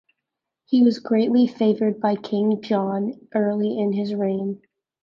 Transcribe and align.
He 0.65 0.81
was 0.81 0.97
greatly 0.97 1.45
favoured 1.45 1.99
by 2.01 2.15
King 2.15 2.63
John 2.63 3.19
early 3.35 3.77
in 3.77 3.93
his 3.93 4.15
reign. 4.15 4.63